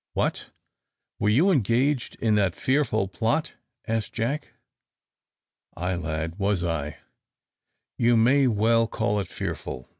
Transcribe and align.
"What! 0.13 0.49
were 1.19 1.29
you 1.29 1.51
engaged 1.51 2.15
in 2.15 2.33
that 2.33 2.55
fearful 2.55 3.07
plot?" 3.07 3.53
asked 3.87 4.13
Jack. 4.13 4.53
"Ay, 5.77 5.93
lad, 5.93 6.39
was 6.39 6.63
I: 6.63 6.97
you 7.99 8.17
may 8.17 8.47
well 8.47 8.87
call 8.87 9.19
it 9.19 9.27
fearful!" 9.27 9.89